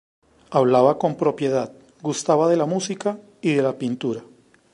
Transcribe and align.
Hablaba 0.49 0.97
con 0.97 1.15
propiedad, 1.15 1.71
gustaba 2.01 2.47
de 2.47 2.57
la 2.57 2.65
música 2.65 3.19
y 3.39 3.53
de 3.53 3.61
la 3.61 3.77
pintura. 3.77 4.23